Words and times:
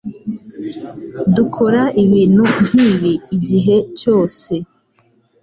Dukora 1.35 1.83
ibintu 2.03 2.43
nkibi 2.67 3.13
igihe 3.35 3.75
cyose. 3.99 4.51